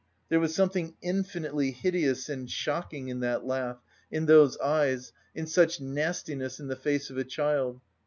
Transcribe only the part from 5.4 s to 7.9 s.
such nastiness in the face of a child.